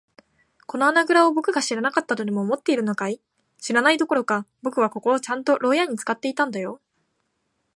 [0.65, 3.21] この穴ぐらをぼくが知らなかったとでも思っているのかい。
[3.59, 6.81] 知らないどころか、ぼくはここをちゃんと牢屋ろうやに使っていたんだよ。